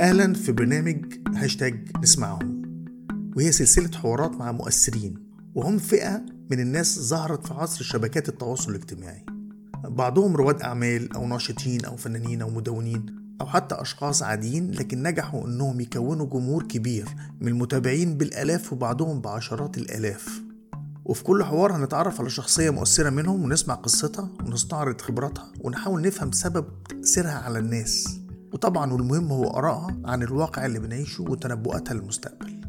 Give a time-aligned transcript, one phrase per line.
[0.00, 2.62] أهلا في برنامج هاشتاج نسمعهم
[3.36, 5.14] وهي سلسلة حوارات مع مؤثرين
[5.54, 9.24] وهم فئة من الناس ظهرت في عصر شبكات التواصل الاجتماعي.
[9.84, 13.06] بعضهم رواد أعمال أو ناشطين أو فنانين أو مدونين
[13.40, 17.08] أو حتى أشخاص عاديين لكن نجحوا إنهم يكونوا جمهور كبير
[17.40, 20.40] من المتابعين بالآلاف وبعضهم بعشرات الآلاف.
[21.04, 26.66] وفي كل حوار هنتعرف على شخصية مؤثرة منهم ونسمع قصتها ونستعرض خبراتها ونحاول نفهم سبب
[26.88, 28.20] تأثيرها على الناس.
[28.52, 32.60] وطبعا والمهم هو آرائها عن الواقع اللي بنعيشه وتنبؤاتها للمستقبل.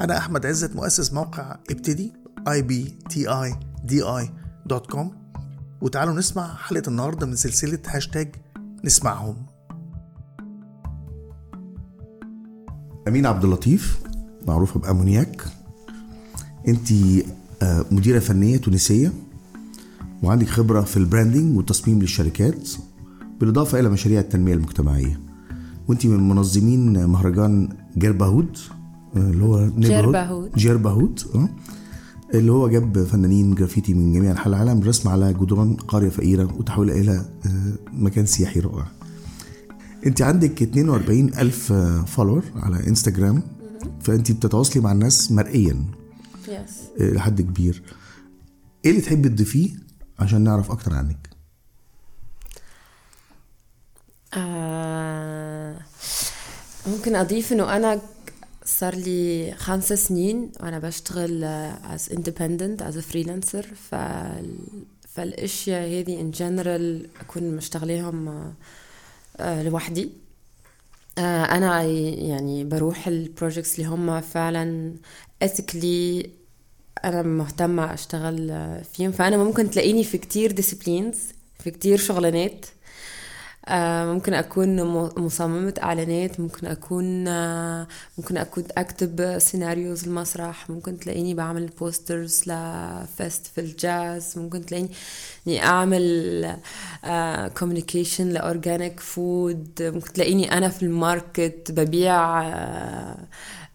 [0.00, 2.12] أنا أحمد عزت مؤسس موقع ابتدي
[2.48, 3.46] ibtidi.com
[5.80, 8.34] وتعالوا نسمع حلقة النهاردة من سلسلة هاشتاج
[8.84, 9.36] نسمعهم.
[13.08, 14.00] أمين عبد اللطيف
[14.46, 15.44] معروفة بأمونياك.
[16.68, 16.92] أنت
[17.90, 19.12] مديرة فنية تونسية.
[20.22, 22.68] وعندك خبرة في ال branding والتصميم للشركات.
[23.40, 25.20] بالإضافة إلى مشاريع التنمية المجتمعية.
[25.88, 28.56] وأنت من منظمين مهرجان Djerbahood
[29.16, 30.50] اللي هو Djerbahood.
[30.56, 31.48] Djerbahood آه.
[32.34, 36.96] اللي هو جاب فنانين جرافيتي من جميع أنحاء العالم رسم على جدران قرية فقيرة وتحويلها
[37.00, 37.12] إلى
[37.46, 38.86] آه، مكان سياحي رائع.
[40.06, 41.72] انت عندك 42 ألف
[42.06, 43.42] follower على انستجرام
[44.00, 45.84] فانت بتتواصلي مع الناس مرئيا.
[46.48, 46.54] yes
[47.00, 47.82] آه، لحد كبير.
[48.84, 49.70] إيه اللي تحبي تضيفيه
[50.18, 51.30] عشان نعرف أكتر عنك؟
[54.34, 55.76] آه
[56.86, 58.00] ممكن أضيف إنه أنا
[58.64, 61.44] صار لي خمس سنين وأنا بشتغل
[62.10, 63.66] independent as a freelancer.
[63.90, 64.58] فال
[65.14, 68.52] فالأشياء هذه in general أكون مشتغليهم آه،
[69.36, 70.10] آه، لوحدي.
[71.18, 74.94] أنا يعني بروح ال projects اللي هم فعلا
[75.44, 76.26] ethically
[77.04, 78.48] أنا مهتمة أشتغل
[78.92, 79.12] فيهم.
[79.12, 81.16] فأنا ممكن تلاقيني في كتير disciplines
[81.58, 82.66] في كتير شغلانات.
[84.12, 87.86] ممكن أكون م- مصممة إعلانات ممكن أكون آه،
[88.18, 94.90] ممكن أكون أكتب scenarios المسرح ممكن تلاقيني بعمل posters ل festival jazz ممكن تلاقيني
[95.64, 96.56] أعمل
[97.58, 102.42] communication ل organic food ممكن تلاقيني أنا في ال market ببيع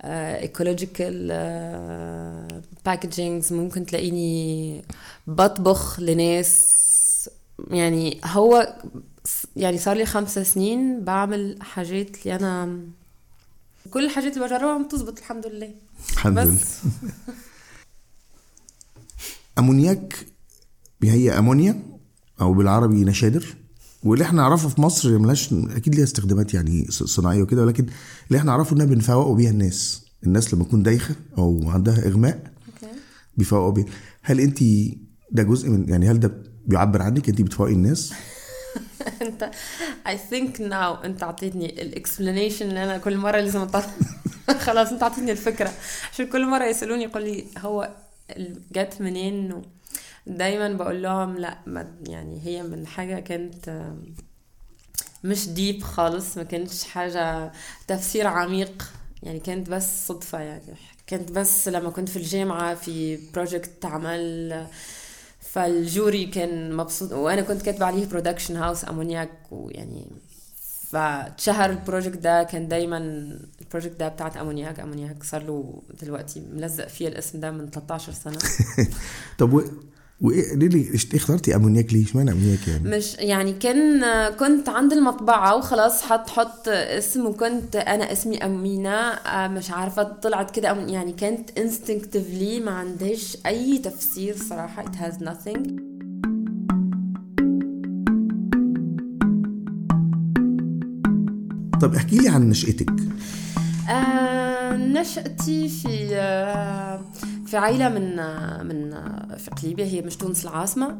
[0.03, 1.27] ecological
[2.85, 4.81] packagings ممكن تلاقيني
[5.27, 6.75] بطبخ لناس.
[7.71, 8.75] يعني هو
[9.55, 12.79] يعني صار لي خمسة سنين بعمل حاجات اللي أنا
[13.91, 15.73] كل الحاجات اللي بجربها عم تزبط الحمد لله.
[16.13, 16.47] الحمد بس.
[16.47, 17.13] لله.
[19.59, 20.25] أمونياك
[21.03, 21.83] هي أمونيا؟
[22.41, 23.55] أو بالعربي نشادر؟
[24.03, 27.85] واللي إحنا نعرفه في مصر ملهاش أكيد ليها استخدامات يعني صناعية وكده ولكن
[28.27, 30.05] اللي إحنا نعرفه إنها بنفوقوا بيها الناس.
[30.23, 32.95] الناس لما تكون دايخة أو عندها إغماء أوكي.
[33.37, 33.85] بيفوقوا بيها.
[34.21, 34.59] هل انت
[35.31, 38.13] ده جزء من يعني هل ده بيعبر عنك انت بتفوقي الناس؟
[39.21, 39.51] انت
[40.07, 43.67] I think now انت اعطيتني ال explanation اللي أنا كل مرة لازم
[44.65, 45.71] خلاص انت اعطيتني الفكرة.
[46.11, 47.89] عشان كل مرة يسألوني يقول لي هو
[48.71, 49.61] جت منين.
[50.27, 51.57] دايما بقول لهم لا
[52.07, 53.91] يعني هي من حاجة كانت
[55.23, 57.51] مش deep خالص ما كانتش حاجة
[57.87, 58.91] تفسير عميق.
[59.23, 60.61] يعني كانت بس صدفة يعني.
[61.07, 64.67] كانت بس لما كنت في الجامعة في project عمل
[65.55, 70.07] فال jury كان مبسوط وأنا كنت كاتبة عليه production house أمونياك ويعني
[70.89, 72.97] فاتشهر ال project ده كان دايما
[73.61, 74.79] ال project ده بتاعت أمونياك.
[74.79, 78.37] أمونياك صار له دلوقتي ملزق فيه الاسم ده من 13 سنة.
[79.39, 79.63] طب
[80.21, 80.27] و...
[80.27, 84.01] وايه ليه ليه إيش- اخترتي؟ أمونياك ليه اشمعنى أمونياك يعني؟ مش يعني كان
[84.39, 88.89] كنت عند المطبعة وخلاص حط حط اسم وكنت أنا اسمي أمينة.
[88.89, 94.85] آه، مش عارفة طلعت كده يعني كانت instinctively ما عندهاش أي تفسير صراحة.
[94.85, 95.71] It has nothing.
[101.81, 102.93] طب احكي لي عن نشأتك.
[103.89, 107.01] آه، نشأتي في آه،
[107.45, 108.15] في عائلة من
[108.67, 108.91] من
[109.37, 110.99] في قليبية هي مش تونس العاصمة.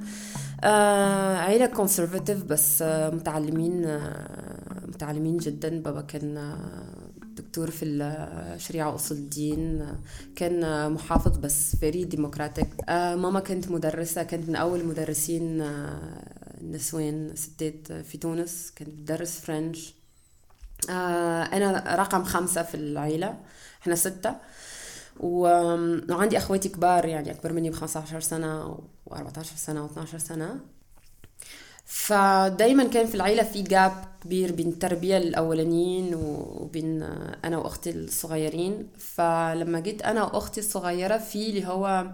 [0.63, 5.81] آه، عائلة conservative بس آه، متعلمين آه، متعلمين جدا.
[5.81, 6.57] بابا كان
[7.35, 9.87] دكتور في الشريعة وأصول الدين.
[10.35, 15.63] كان محافظ بس very democratic ماما كانت مدرسة كانت من أول مدرسين
[16.61, 18.71] النسوان ستات في تونس.
[18.75, 19.93] كانت بتدرس French
[20.89, 23.37] أنا رقم خمسة في العيلة.
[23.81, 24.35] إحنا ستة.
[25.19, 28.77] وعندي أخواتي كبار يعني أكبر مني ب 15 سنة
[29.09, 30.59] و14 سنة و12 سنة.
[31.85, 33.91] فدايما كان في العيلة في جاب
[34.23, 37.03] كبير بين التربية الأولانيين وبين
[37.45, 38.87] أنا وأختي الصغيرين.
[38.97, 42.07] فلما جيت أنا وأختي الصغيرة في اللي هو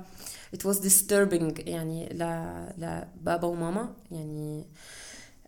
[0.55, 2.09] it was disturbing يعني
[2.77, 4.65] لبابا وماما يعني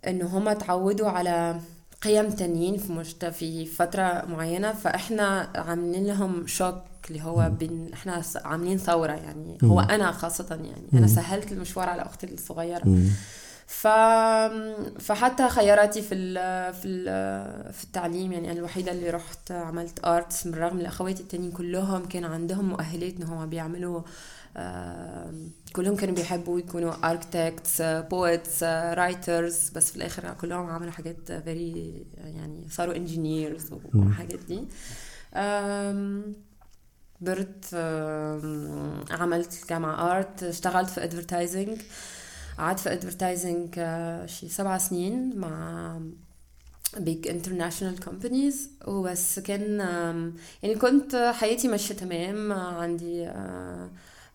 [0.08, 1.60] إنه هما تعودوا على
[2.04, 3.26] قيم تانيين في مجت...
[3.26, 6.76] في فترة معينة فإحنا عاملين لهم شوك
[7.10, 9.58] اللي هو بين إحنا س- عاملين ثورة يعني.
[9.64, 10.88] هو أنا خاصة يعني.
[10.94, 12.84] أنا سهلت المشوار على أختي الصغيرة.
[13.68, 13.88] ف...
[15.00, 16.34] فحتى خياراتي في ال...
[16.74, 17.74] في ال...
[17.74, 22.06] في التعليم يعني أنا الوحيدة اللي رحت عملت ارتس من رغم إن أخواتي التانيين كلهم
[22.06, 24.02] كان عندهم مؤهلات إن هم بيعملوا
[25.74, 27.80] كلهم كانوا بيحبوا يكونوا architects
[28.12, 28.64] poets
[28.98, 31.78] writers بس في الآخر كلهم عملوا حاجات very
[32.26, 34.64] يعني صاروا engineers والحاجات دي.
[35.36, 36.34] آم،
[37.22, 41.81] but آم، عملت جامعة art اشتغلت في advertising
[42.58, 43.74] قعدت في advertising
[44.30, 46.00] شي سبع سنين مع
[46.96, 48.88] big international companies.
[48.88, 49.80] وبس كان
[50.64, 53.32] يعني كنت حياتي ماشية تمام عندي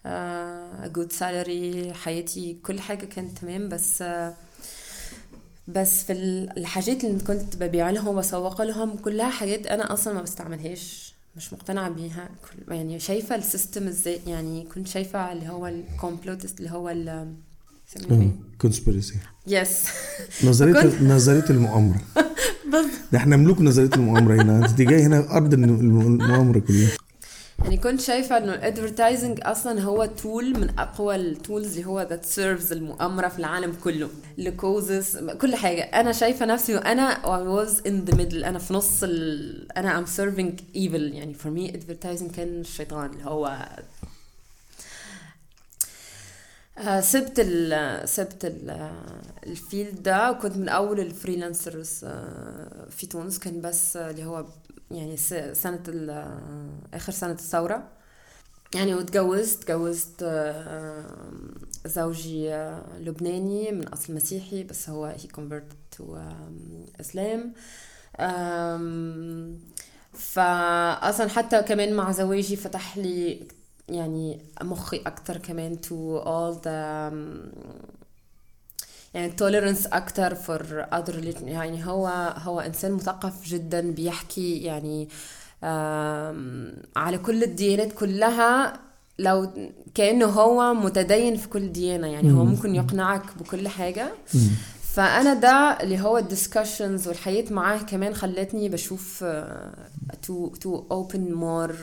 [0.06, 4.34] آه، آه، good salary حياتي كل حاجة كانت تمام بس آه،
[5.68, 10.22] بس في ال- الحاجات اللي كنت ببيع لهم وبسوق لهم كلها حاجات أنا أصلا ما
[10.22, 12.28] بستعملهاش مش مقتنعة بيها
[12.68, 17.32] يعني شايفة ال system إزاي يعني كنت شايفة اللي هو ال complotiste اللي هو ال؟
[18.60, 19.14] conspiracy
[19.46, 19.84] yes
[20.44, 22.00] نظرية كنت- نظرية المؤامرة.
[23.12, 25.80] ده إحنا ملوك نظرية المؤامرة هنا أنت جاي هنا أرض الم-
[26.20, 26.90] المؤامرة كلها.
[27.62, 32.00] يعني كنت شايفة إنه ال advertising أصلا هو tool من أقوى ال tools اللي هو
[32.02, 34.10] that serves المؤامرة في العالم كله.
[34.38, 35.82] ال causes كل حاجة.
[35.82, 38.44] أنا شايفة نفسي وأنا I was in the middle.
[38.44, 39.72] أنا في نص ال...
[39.72, 41.14] أنا I'm serving evil.
[41.14, 43.68] يعني for me advertising كان الشيطان اللي هو
[46.78, 48.90] آه، سبت ال سبت ال
[49.46, 50.30] ال field ده.
[50.30, 53.38] وكنت من أول ال freelancers آه، في تونس.
[53.38, 54.46] كان بس آه، اللي هو
[54.90, 55.16] يعني
[55.54, 55.82] سنة
[56.94, 57.88] آخر سنة الثورة.
[58.74, 60.24] يعني واتجوزت تجوزت
[61.86, 66.02] زوجي آه، لبناني من أصل مسيحي بس هو he converted to
[67.00, 67.52] إسلام.
[68.20, 69.58] آم،
[70.12, 73.48] فاصلا حتى كمان مع زواجي فتح لي
[73.88, 77.12] يعني مخي أكتر كمان to all the
[79.14, 80.60] يعني tolerance أكتر for
[80.94, 81.42] other religion.
[81.42, 82.06] يعني هو
[82.38, 85.08] هو إنسان مثقف جدا بيحكي يعني
[86.96, 88.80] على كل الديانات كلها
[89.18, 89.50] لو
[89.94, 92.06] كأنه هو متدين في كل ديانة.
[92.06, 94.12] يعني هو ممكن يقنعك بكل حاجة.
[94.82, 99.24] فأنا ده اللي هو ال discussions والحياة معاه كمان خلتني بشوف
[100.22, 101.76] to to open more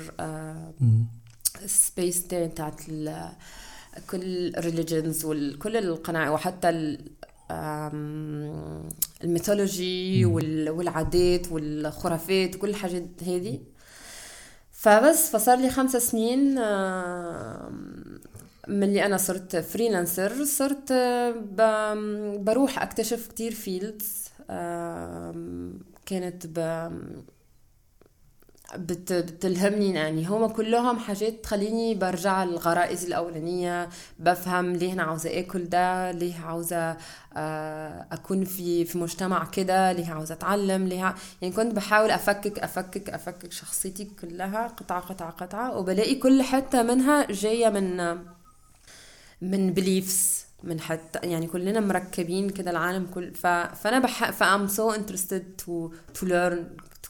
[1.65, 2.81] space بتاعت
[4.11, 6.97] كل religions وكل القناعات وحتى
[9.23, 13.59] ال mythology وال- والعادات والخرافات وكل الحاجات هذه
[14.71, 16.39] فبس فصار لي خمس سنين
[18.67, 20.93] من اللي أنا صرت freelancer صرت
[22.39, 24.25] بروح أكتشف كتير fields
[26.05, 26.47] كانت
[28.75, 33.89] بت بتلهمني يعني هما كلهم حاجات تخليني برجع للغرائز الأولانية
[34.19, 36.97] بفهم ليه أنا عاوزة آكل ده ليه عاوزة
[37.37, 42.59] آه، أكون في في مجتمع كده ليه عاوزة أتعلم ليه ع- يعني كنت بحاول أفكك
[42.59, 47.97] أفكك أفكك شخصيتي كلها قطعة قطعة قطعة وبلاقي كل حتة منها جاية من
[49.41, 53.47] من بليفز من حتى يعني كلنا مركبين كده العالم كل ف...
[53.47, 54.31] فأنا بح...
[54.31, 56.57] ف I'm so interested to to learn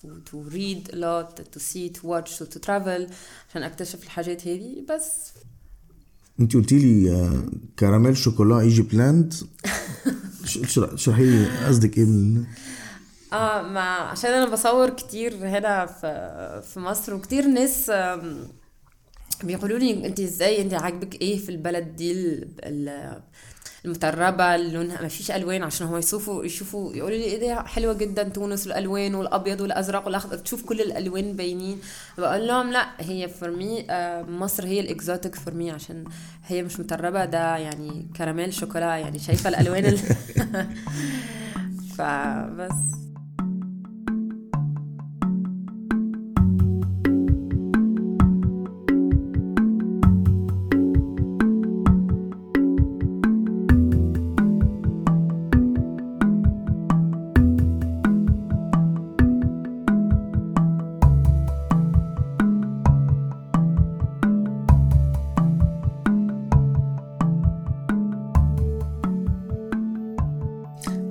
[0.05, 3.11] to to read a lot to see to watch to, to travel.
[3.49, 5.31] عشان أكتشف الحاجات هذه بس.
[6.39, 7.43] أنت قلتي لي آه،
[7.79, 9.33] caramel chocolat Egypt land
[10.45, 12.45] ش- اشرح- اشرحي لي قصدك إيه من
[13.33, 17.91] آه ما عشان أنا بصور كتير هنا في في مصر وكتير ناس
[19.43, 22.41] بيقولوا لي أنت إزاي أنت عاجبك إيه في البلد دي
[23.85, 27.39] ال- ال- المتربة اللي لونها ما فيش ألوان عشان هو يشوفوا يشوفوا يقولوا لي إيه
[27.39, 30.37] ده حلوة جدا تونس الألوان والأبيض والأزرق والأخضر.
[30.37, 31.79] تشوف كل الألوان باينين.
[32.17, 33.85] بقول لهم لا هي for me
[34.29, 36.03] مصر هي ال exotic for me عشان
[36.47, 39.99] هي مش متربة ده يعني caramel chocolat يعني شايفة الألوان ال...
[41.97, 43.04] فبس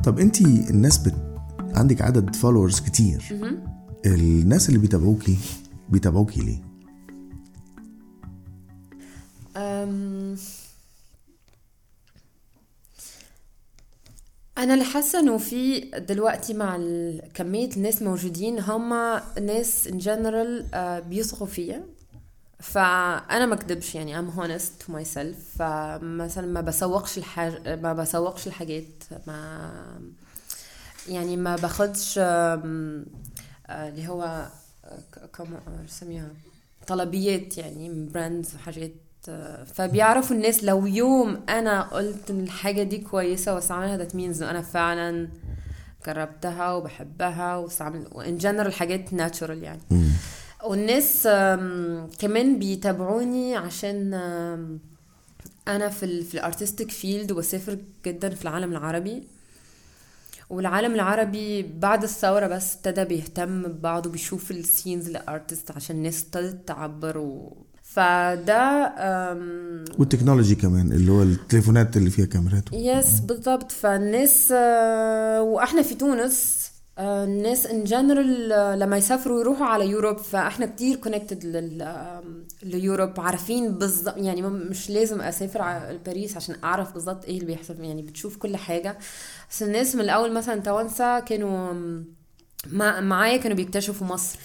[0.04, 1.14] طب انت الناس بت...
[1.74, 3.24] عندك عدد followers كتير.
[4.06, 5.38] الناس اللي بيتابعوكي
[5.88, 6.62] بيتابعوكي ليه؟
[9.56, 10.36] أم...
[14.58, 16.76] أنا اللي حاسة إنه في دلوقتي مع
[17.34, 18.90] كمية الناس موجودين هم
[19.42, 20.66] ناس in general
[21.08, 21.84] بيثقوا فيا.
[22.60, 29.04] فأنا ما اكذبش يعني I'm honest to myself فمثلا ما بسوقش الحاج ما بسوقش الحاجات
[29.26, 29.70] ما
[31.08, 32.62] يعني ما باخدش آه،
[33.70, 34.48] اللي هو
[35.12, 35.46] ك- كم
[35.88, 36.28] سميها
[36.86, 38.92] طلبيات يعني من brands وحاجات
[39.28, 40.64] آه، فبيعرفوا الناس.
[40.64, 45.28] لو يوم أنا قلت إن الحاجة دي كويسة واستعملها that means أنا فعلا
[46.06, 49.80] جربتها وبحبها واستعمل و in general حاجات natural يعني.
[50.64, 51.22] والناس
[52.18, 54.14] كمان بيتابعوني عشان
[55.68, 59.22] أنا في ال في ال artistic field وبسافر جدا في العالم العربي.
[60.50, 66.24] والعالم العربي بعد الثورة بس ابتدى بيهتم ببعضه بيشوف ال scenes ال artist عشان الناس
[66.24, 67.56] ابتدت تعبر و...
[67.82, 68.94] فده
[69.98, 73.72] وال technology كمان اللي هو التليفونات اللي فيها كاميرات yes بالضبط.
[73.72, 76.63] فالناس آه، وإحنا في تونس
[76.98, 81.44] الناس in general لما يسافروا يروحوا على Europe فإحنا كتير connected
[82.62, 87.46] ل Europe عارفين بالظبط يعني مش لازم أسافر على باريس عشان أعرف بالظبط إيه اللي
[87.46, 88.98] بيحصل يعني بتشوف كل حاجة.
[89.50, 91.74] بس الناس من الأول مثلا توانسة كانوا
[92.72, 94.38] مع معايا كانوا بيكتشفوا مصر.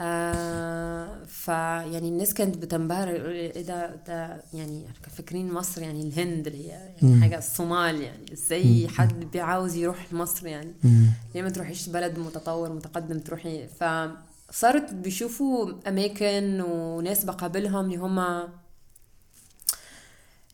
[0.00, 4.84] آه فيعني الناس كانت بتنبهر إيه ده ده يعني
[5.16, 8.32] فاكرين مصر يعني الهند اللي هي يعني حاجة الصومال يعني.
[8.32, 10.74] إزاي حد بيعاوز يروح مصر يعني؟
[11.34, 18.18] ليه ما تروحيش بلد متطور متقدم تروحي؟ فصارت بيشوفوا أماكن وناس بقابلهم اللي هم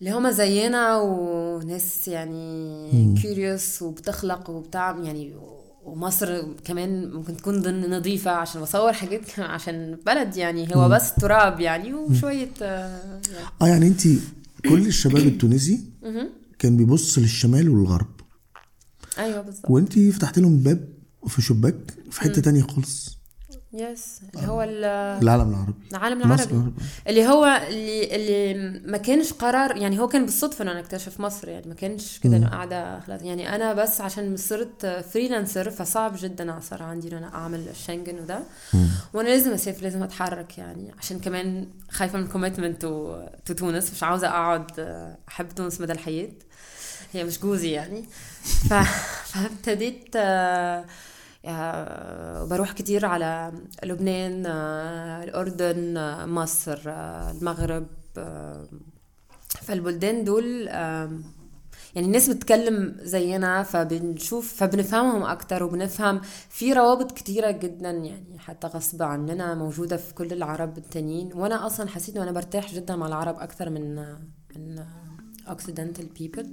[0.00, 5.34] اللي هم زينا وناس يعني curious وبتخلق وبتاع يعني
[5.90, 10.76] ومصر كمان ممكن تكون ضمن نظيفة عشان بصور حاجات عشان بلد يعني.
[10.76, 13.46] هو بس تراب يعني وشوية آه، يعني.
[13.62, 14.02] آه يعني انت
[14.68, 15.80] كل الشباب التونسي
[16.58, 18.20] كان بيبص للشمال والغرب.
[19.18, 19.70] أيوه بالظبط.
[19.70, 20.88] وانت فتحت لهم باب
[21.26, 23.19] في شباك في حتة تانية خالص.
[23.72, 24.84] yes اللي هو ال-
[25.22, 25.72] العالم العربي.
[25.92, 26.52] العالم مصر العربي.
[26.54, 26.72] العربي.
[27.08, 31.48] اللي هو اللي اللي ما كانش قرار يعني هو كان بالصدفة انه أنا أكتشف مصر
[31.48, 33.22] يعني ما كانش كده إنه قاعدة خلاص.
[33.22, 38.40] يعني أنا بس عشان صرت freelancer فصعب جدا صار عندي إن أنا أعمل الشنجن وده.
[39.14, 40.92] وأنا لازم أسافر لازم أتحرك يعني.
[40.98, 43.22] عشان كمان خايفة من commitment to
[43.56, 44.80] تونس مش عاوزة أقعد
[45.28, 46.28] أحب تونس مدى الحياة.
[47.12, 48.04] هي مش جوزي يعني.
[48.68, 48.74] ف...
[49.32, 50.84] فابتديت آه، آه،
[52.50, 53.52] بروح كتير على
[53.84, 57.86] لبنان آه، الأردن آه، مصر آه، المغرب
[58.18, 58.68] آه،
[59.62, 60.66] فالبلدان دول
[61.94, 69.02] يعني الناس بتتكلم زينا فبنشوف فبنفهمهم أكتر وبنفهم في روابط كتيرة جدا يعني حتى غصب
[69.02, 71.32] عننا موجودة في كل العرب التانيين.
[71.34, 73.94] وأنا أصلا حسيت أنا برتاح جدا مع العرب أكتر من
[74.56, 74.84] من
[75.46, 76.46] Occidental people.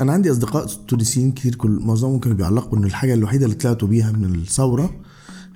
[0.00, 4.12] أنا عندي أصدقاء تونسيين كتير كل معظمهم كانوا بيعلقوا إن الحاجة الوحيدة اللي طلعتوا بيها
[4.12, 5.00] من الثورة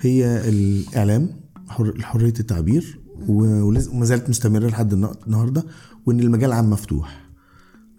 [0.01, 4.93] هي الإعلام حر حرية التعبير وما زالت مستمرة لحد
[5.27, 5.65] النهارده
[6.07, 7.25] وإن المجال عام مفتوح.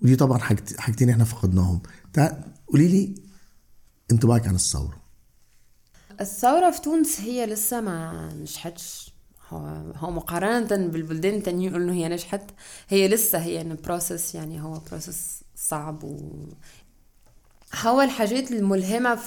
[0.03, 1.81] ودي طبعا حاجت- حاجتين إحنا فقدناهم.
[2.67, 3.15] قولي لي
[4.11, 5.01] انطباعك عن الثورة.
[6.21, 9.15] الثورة في تونس هي لسه ما نجحتش.
[9.95, 12.41] هو مقارنة بالبلدان التانيين يقولوا إنه هي نجحت.
[12.89, 16.17] هي لسه هي in process يعني هو process صعب و
[17.83, 19.19] هو الحاجات الملهمة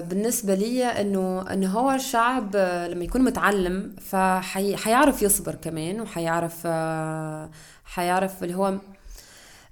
[0.00, 7.50] بالنسبة لي إنه إنه هو الشعب آه، لما يكون متعلم فحيعرف يصبر كمان وحيعرف آه،
[7.84, 8.78] حيعرف اللي هو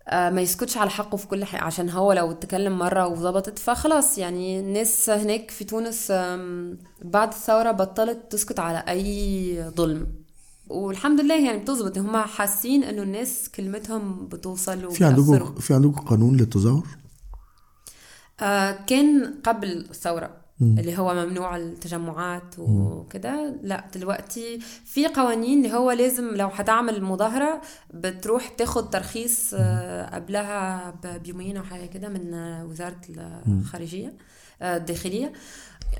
[0.08, 1.62] آه، ما يسكتش على حقه في كل حاجة.
[1.62, 6.12] عشان هو لو اتكلم مرة وظبطت فخلاص يعني الناس هناك في تونس
[7.02, 10.23] بعد الثورة بطلت تسكت على أي ظلم.
[10.68, 11.98] والحمد لله يعني بتظبط.
[11.98, 15.04] هم حاسين إنه الناس كلمتهم بتوصل في.
[15.04, 16.86] عندكم في عندكم قانون للتظاهر؟
[18.40, 23.56] آه كان قبل الثورة اللي هو ممنوع التجمعات وكده.
[23.62, 27.60] لا دلوقتي في قوانين اللي هو لازم لو هتعمل مظاهرة
[27.94, 30.94] بتروح تاخد ترخيص آه قبلها
[31.24, 32.34] بيومين أو حاجة كده من
[32.70, 33.00] وزارة
[33.48, 34.08] الخارجية.
[34.08, 34.12] آه
[34.62, 35.32] الداخلية.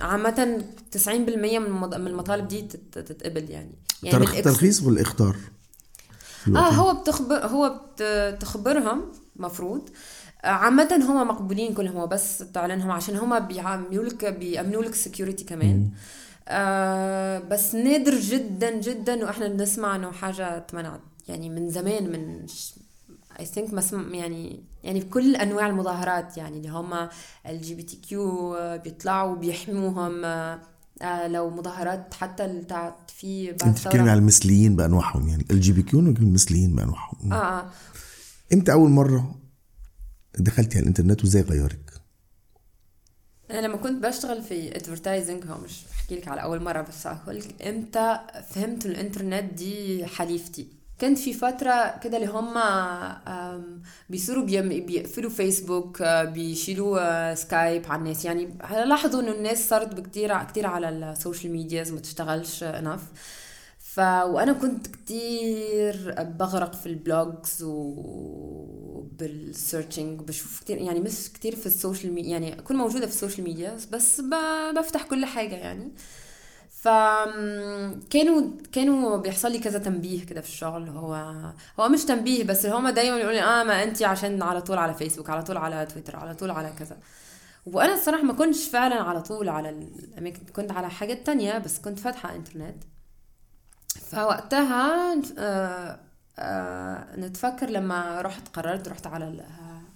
[0.00, 1.08] عامة 90%
[1.58, 3.70] من المطالب دي تت- تتقبل يعني.
[4.02, 5.36] يعني ترخ- بالإكس- ترخيص والإخطار.
[6.42, 6.64] في الوقت.
[6.64, 6.70] آه.
[6.70, 9.88] هو بتخبر هو بتخبرهم مفروض.
[10.44, 15.44] آه، عامة هم مقبولين كلهم هو بس تعلنهم عشان هم بيعملوا لك بيأمنوا لك security
[15.44, 15.90] كمان
[16.48, 22.46] آه بس نادر جدا جدا انه إحنا نسمع إنه حاجة اتمنعت يعني من زمان من
[23.40, 27.08] I think مسم يعني يعني بكل أنواع المظاهرات يعني اللي هم
[27.46, 30.60] ال جي بي تي كيو بيطلعوا بيحموهم آه،
[31.02, 36.00] آه، لو مظاهرات حتى اللي بتاعت في بعد أنت بتتكلمي على المثليين بأنواعهم يعني LGBQ
[36.00, 37.32] المثليين بأنواعهم.
[37.32, 37.70] آه آه.
[38.52, 39.34] إمتى أول مرة
[40.38, 41.94] دخلتي على الإنترنت وإزاي غيرك؟
[43.50, 47.38] أنا لما كنت بشتغل في advertising هو مش بحكي لك على أول مرة بس أقول
[47.38, 48.18] لك إمتى
[48.50, 50.83] فهمت الإنترنت دي حليفتي.
[51.04, 52.54] كنت في فترة كده اللي هم
[54.10, 58.24] بيصيروا بيقفلوا فيسبوك آه، بيشيلوا آه، سكايب على الناس.
[58.24, 63.02] يعني لاحظوا إنه الناس صارت بكتير كتير على ال social medias ما تشتغلش enough
[63.78, 67.62] ف وأنا كنت كتير بغرق في البلوجز
[69.12, 73.76] وبالسيرشنج بشوف كتير يعني مش كتير في السوشيال ميديا يعني أكون موجودة في السوشيال ميديا
[73.92, 74.20] بس
[74.76, 75.92] بفتح كل حاجة يعني.
[76.84, 76.88] ف
[78.72, 80.88] كانوا بيحصل لي كذا تنبيه كده في الشغل.
[80.88, 81.14] هو
[81.80, 85.30] هو مش تنبيه بس هما دايما يقولوا آه ما انت عشان على طول على فيسبوك
[85.30, 86.96] على طول على تويتر على طول على كذا.
[87.66, 91.98] وأنا الصراحة ما كنتش فعلا على طول على الأماكن كنت على حاجات تانية بس كنت
[91.98, 92.84] فاتحة إنترنت.
[94.10, 96.00] فوقتها آه
[96.38, 99.44] آه نتفكر لما رحت قررت رحت على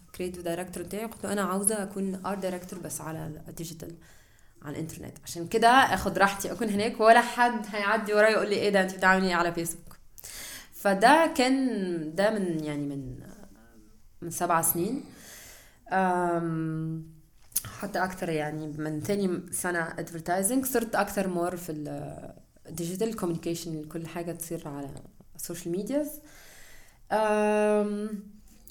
[0.09, 3.95] ال creative director بتاعي قلت أنا عاوزة أكون art director بس على ال digital
[4.63, 5.19] على الإنترنت.
[5.25, 8.95] عشان كده آخد راحتي أكون هناك ولا حد هيعدي ورايا يقول لي إيه ده أنت
[8.95, 9.97] بتعملي على فيسبوك
[10.73, 13.19] فده كان ده من يعني من
[14.23, 15.05] من سبع سنين.
[17.79, 21.73] حتى أكتر يعني من تاني سنة advertising صرت أكتر more في
[22.69, 24.89] ال digital communication كل حاجة تصير على
[25.37, 26.11] ال social medias
[27.13, 28.23] أم،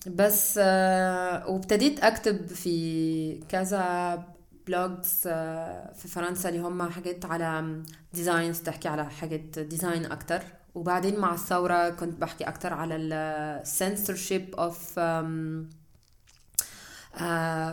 [0.08, 4.24] بس آه، وابتديت أكتب في كذا
[4.68, 7.82] blogs آه، في فرنسا اللي هم حاجات على
[8.14, 10.42] designs تحكي على حاجات design أكتر.
[10.76, 15.00] وبعدين مع الثورة كنت بحكي أكتر على السنسورشيب اوف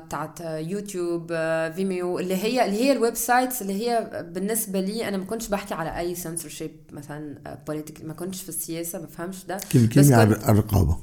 [0.06, 5.16] بتاعت يوتيوب آه، فيميو اللي هي اللي هي ال websites اللي هي بالنسبة لي أنا
[5.16, 9.60] ما كنتش بحكي على أي سنسورشيب مثلا politique ما كنتش في السياسة ما بفهمش ده.
[9.72, 10.98] كلمة بس كلمة كنت- على الرقابة؟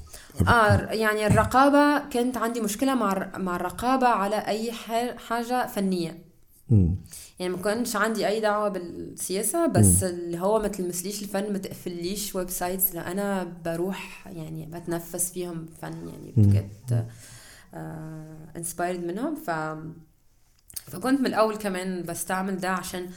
[0.47, 4.71] آه يعني الرقابة كانت عندي مشكلة مع مع الرقابة على أي
[5.17, 6.17] حاجة فنية.
[6.69, 6.95] مم.
[7.39, 12.35] يعني ما كانش عندي أي دعوة بالسياسة بس اللي هو ما تلمسليش الفن ما تقفليش
[12.35, 17.05] websites أنا بروح يعني بتنفس فيهم فن يعني بجد.
[18.57, 19.35] inspired منهم.
[19.35, 19.49] ف
[20.91, 23.09] فكنت من الأول كمان بستعمل ده عشان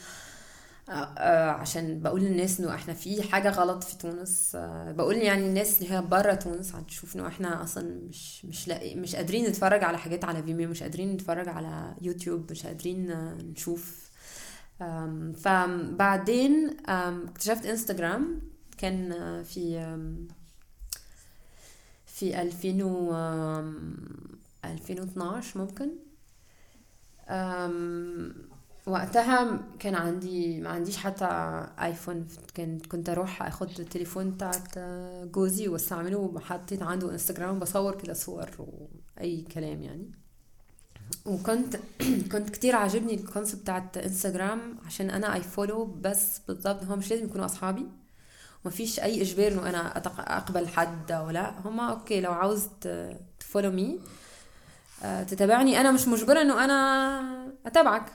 [0.89, 4.53] آه، آه، عشان بقول للناس إنه إحنا في حاجة غلط في تونس.
[4.55, 8.95] آه، بقول يعني الناس اللي هي بره تونس هتشوف إنه إحنا أصلا مش مش لاقي
[8.95, 13.35] مش قادرين نتفرج على حاجات على فيميو مش قادرين نتفرج على يوتيوب مش قادرين آه،
[13.35, 14.11] نشوف.
[15.43, 18.41] فبعدين اكتشفت انستغرام
[18.79, 19.97] كان آه، في
[22.07, 23.97] في 2000 و آم،
[24.75, 25.91] 2012 ممكن.
[28.87, 31.25] وقتها كان عندي ما عنديش حتى
[31.83, 32.29] آيفون.
[32.93, 34.79] كنت أروح أخد التليفون بتاعت
[35.29, 40.11] جوزي واستعمله وحطيت عنده انستغرام بصور كده صور وأي كلام يعني.
[41.27, 41.77] وكنت
[42.33, 46.85] كنت كتير عاجبني ال concept بتاعت انستغرام عشان أنا I follow بس بالضبط.
[46.85, 47.87] هو مش لازم يكونوا أصحابي.
[48.65, 49.97] ومفيش أي إجبار إنه أنا
[50.39, 51.61] أقبل حد أو لا.
[51.65, 52.69] هما okay لو عاوز
[53.41, 54.01] ت follow me
[55.29, 55.81] تتابعني.
[55.81, 57.21] أنا مش مجبرة إنه أنا
[57.67, 58.13] أتابعك.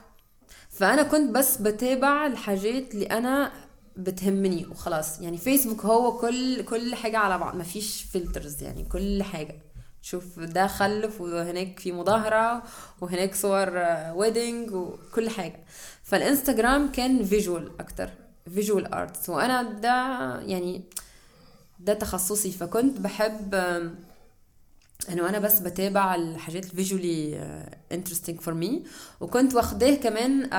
[0.70, 3.52] فأنا كنت بس بتابع الحاجات اللي أنا
[3.96, 5.20] بتهمني وخلاص.
[5.20, 7.56] يعني فيسبوك هو كل كل حاجة على بعض.
[7.56, 9.62] ما فيش filters يعني كل حاجة.
[10.02, 12.62] شوف ده خلف وهناك في مظاهرة
[13.00, 13.70] وهناك صور
[14.14, 15.64] wedding وكل حاجة.
[16.02, 18.10] فالانستغرام كان visual أكتر
[18.54, 19.94] visual arts وأنا ده
[20.40, 20.84] يعني
[21.80, 22.52] ده تخصصي.
[22.52, 23.54] فكنت بحب
[25.08, 27.40] إنه أنا بس بتابع الحاجات ال visually
[27.92, 28.84] interesting for me
[29.20, 30.50] وكنت واخداه كمان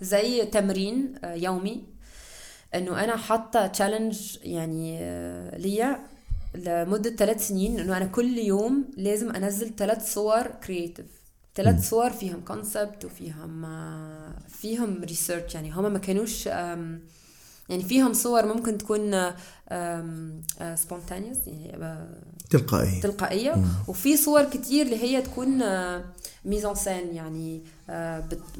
[0.00, 1.84] زي تمرين آه، يومي.
[2.74, 6.00] إنه أنا حاطة challenge يعني آه، ليا
[6.54, 7.80] لمدة ثلاث سنين.
[7.80, 11.06] إنه أنا كل يوم لازم أنزل ثلاث صور creative
[11.54, 16.48] ثلاث صور فيهم concept وفيهم آه، فيهم research يعني هما ما كانوش
[17.68, 19.14] يعني فيهم صور ممكن تكون
[20.74, 22.08] spontaneous يعني آه،
[22.50, 23.00] تلقائية.
[23.00, 23.64] تلقائية.
[23.88, 25.62] وفي صور كتير اللي هي تكون
[26.44, 27.77] mise en scène يعني آه، بت- ب-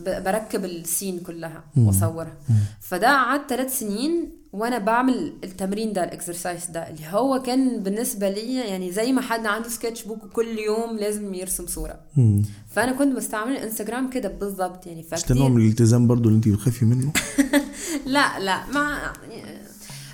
[0.06, 2.36] بركب ال scene كلها واصورها.
[2.80, 8.30] فده قعدت ثلاث سنين وأنا بعمل التمرين ده ال exercise ده اللي هو كان بالنسبة
[8.30, 12.00] لي يعني زي ما حد عنده sketchbook وكل يوم لازم يرسم صورة.
[12.16, 12.42] مم.
[12.68, 16.36] فأنا كنت بستعمل الانستغرام كده بالظبط يعني مش ده نوع من فكتير الالتزام برضو اللي
[16.36, 17.12] انت بتخافي منه؟
[18.06, 18.98] لا لا ما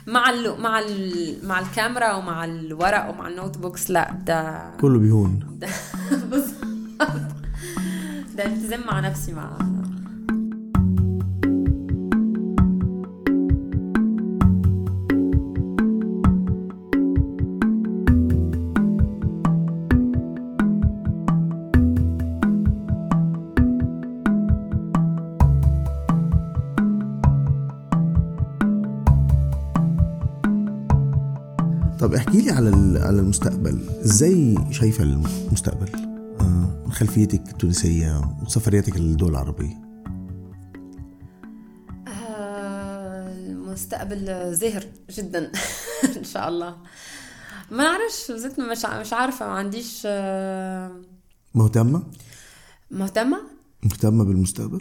[0.07, 5.59] مع ال مع ال مع الكاميرا ومع الورق ومع ال notebooks لا ده كله بيهون.
[6.31, 6.64] بالظبط.
[8.36, 9.58] ده التزام مع نفسي مع
[32.00, 32.70] طب احكي لي على
[33.00, 33.78] على المستقبل.
[34.04, 36.03] إزاي شايفة المستقبل؟
[36.94, 39.85] خلفيتك التونسية وسفرياتك للدول العربية؟
[42.09, 45.52] آه، المستقبل زاهر جدا
[46.18, 46.76] إن شاء الله.
[47.70, 50.92] ما نعرفش زيت مش مش عارفة ما عنديش آه،
[51.54, 52.02] مهتمة؟
[52.90, 53.40] مهتمة؟
[53.83, 54.80] مهتمة بالمستقبل؟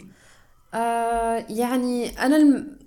[0.74, 2.78] آه يعني أنا الم...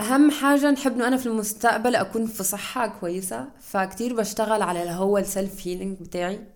[0.00, 5.18] أهم حاجة نحب إنه أنا في المستقبل أكون في صحة كويسة فكتير بشتغل على هو
[5.18, 6.34] ال self healing بتاعي.
[6.36, 6.55] آه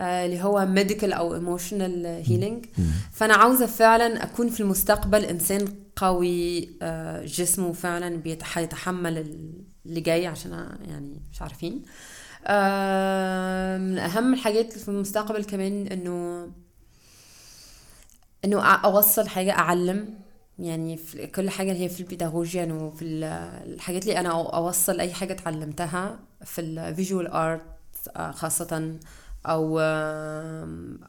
[0.00, 2.64] اللي هو medical أو emotional healing
[3.12, 9.18] فأنا عاوزة فعلا أكون في المستقبل إنسان قوي آه جسمه فعلا بيتح- يتحمل
[9.86, 10.50] اللي جاي عشان
[10.88, 11.82] يعني مش عارفين.
[12.46, 16.48] آه من أهم الحاجات في المستقبل كمان إنه
[18.44, 20.08] إنه أوصل حاجة أعلم.
[20.58, 23.24] يعني في كل حاجة اللي هي في البيداغوجيا إنه في ال-
[23.74, 27.62] الحاجات اللي أنا أو- أوصل أي حاجة اتعلمتها في ال visual art
[28.32, 28.96] خاصة
[29.46, 29.78] أو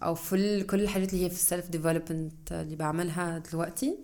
[0.04, 3.98] أو في كل الحاجات اللي هي في ال self development اللي بعملها دلوقتي.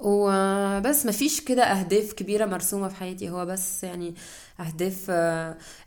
[0.00, 3.30] وبس ما فيش كده أهداف كبيرة مرسومة في حياتي.
[3.30, 4.14] هو بس يعني
[4.60, 5.10] أهداف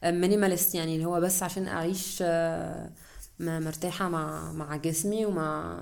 [0.03, 2.23] minimalist يعني اللي هو بس عشان أعيش
[3.39, 5.77] مرتاحة مع مع جسمي ومع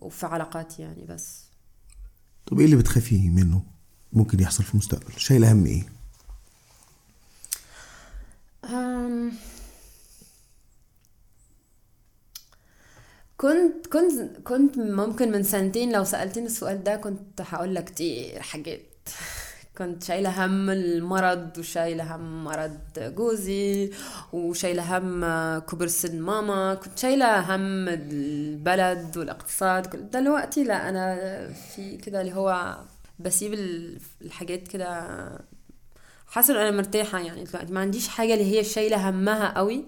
[0.00, 1.42] وفي علاقاتي يعني بس.
[2.46, 3.62] طب إيه اللي بتخافي منه
[4.12, 5.82] ممكن يحصل في المستقبل؟ شايله هم إيه؟
[8.64, 9.32] أم،
[13.42, 18.80] كنت كنت كنت ممكن من سنتين لو سألتني السؤال ده كنت هقول لك كتير حاجات.
[19.78, 23.90] كنت شايلة هم المرض وشايلة هم مرض جوزي
[24.32, 25.20] وشايلة هم
[25.58, 26.74] كبر سن ماما.
[26.74, 31.16] كنت شايلة هم البلد والاقتصاد كل- دلوقتي لا أنا
[31.52, 32.76] في كده اللي هو
[33.18, 35.08] بسيب ال- الحاجات كده.
[36.26, 39.84] حاسة إن أنا مرتاحة يعني دلوقتي ما عنديش حاجة اللي هي شايلة همها قوي.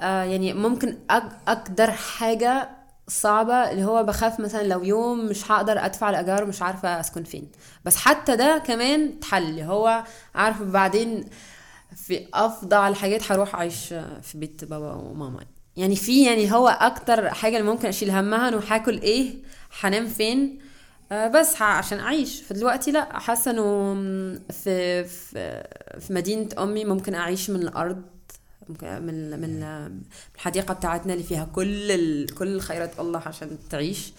[0.00, 2.70] آه يعني ممكن أك أقدر حاجة
[3.08, 7.48] صعبة اللي هو بخاف مثلا لو يوم مش هقدر أدفع الأيجار ومش عارفة أسكن فين.
[7.84, 11.24] بس حتى ده كمان اتحل هو عارفة بعدين
[11.96, 13.88] في أفضل الحاجات هروح أعيش
[14.22, 15.40] في بيت بابا وماما.
[15.76, 19.34] يعني في يعني هو أكتر حاجة اللي ممكن أشيل همها إنه هاكل إيه
[19.80, 20.58] هنام فين
[21.12, 22.42] آه، بس عشان أعيش.
[22.42, 23.94] فدلوقتي لأ حاسة إنه
[24.50, 25.62] في في
[26.00, 28.02] في مدينة أمي ممكن أعيش من الأرض
[28.82, 29.62] من من
[30.34, 32.34] الحديقة بتاعتنا اللي فيها كل ال...
[32.34, 34.12] كل الخيرات الله عشان تعيش.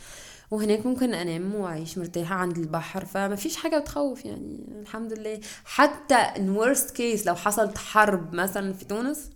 [0.51, 5.39] وهناك ممكن أنام وأعيش مرتاحة عند البحر فما فيش حاجة بتخوف يعني الحمد لله.
[5.65, 9.29] حتى ان ورست كيس لو حصلت حرب مثلا في تونس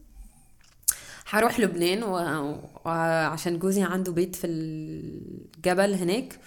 [1.30, 6.40] هروح لبنان و- وعشان جوزي عنده بيت في الجبل هناك.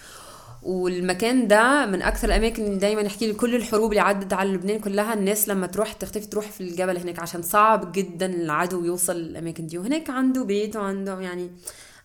[0.67, 4.81] والمكان ده من أكثر الأماكن اللي دايما يحكي لي كل الحروب اللي عدت على لبنان
[4.81, 9.67] كلها الناس لما تروح تختفي تروح في الجبل هناك عشان صعب جدا العدو يوصل الاماكن
[9.67, 9.79] دي.
[9.79, 11.51] وهناك عنده بيت وعنده يعني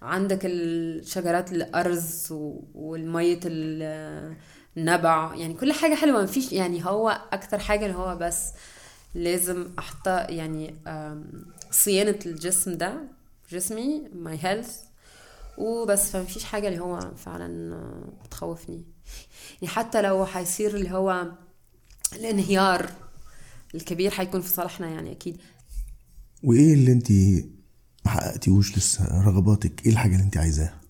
[0.02, 4.36] عندك الشجرات الأرز و- والمية ال-
[4.78, 6.24] النبع يعني كل حاجة حلوة.
[6.24, 8.44] مفيش يعني هو أكثر حاجة اللي هو بس
[9.16, 11.24] لازم أحط يعني آم،
[11.72, 12.94] صيانة الجسم ده
[13.52, 14.76] جسمي my health
[15.58, 17.76] وبس فمفيش حاجة اللي هو فعلا
[18.26, 18.86] بتخوفني.
[19.62, 21.32] يعني حتى لو هيصير اللي هو
[22.16, 22.92] الانهيار
[23.76, 25.38] الكبير هيكون في صالحنا يعني أكيد.
[26.44, 27.12] وإيه اللي انت
[28.06, 29.86] ما حققتيهوش لسه؟ رغباتك.
[29.86, 30.82] إيه الحاجة اللي انت عايزاها؟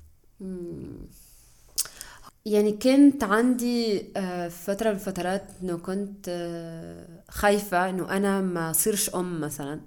[2.46, 9.10] يعني كنت عندي آه، فترة من الفترات إنه كنت آه، خايفة إنه أنا ما صيرش
[9.10, 9.82] أم مثلا.